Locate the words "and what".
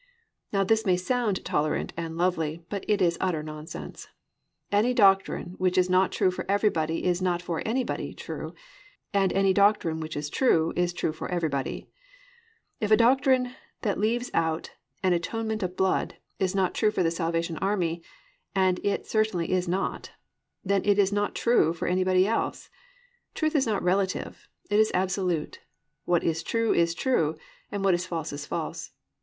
27.71-27.93